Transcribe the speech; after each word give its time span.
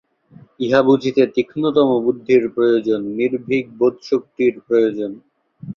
ইহা 0.59 0.81
বুঝিতে 0.87 1.21
তীক্ষ্ণতম 1.35 1.89
বুদ্ধির 2.05 2.43
প্রয়োজন, 2.55 3.01
নির্ভীক 3.17 3.65
বোধশক্তির 3.79 4.53
প্রয়োজন। 4.67 5.11